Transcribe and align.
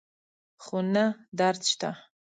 خو 0.63 0.77
نه 0.93 1.05
درد 1.39 1.61
شته 1.71 1.89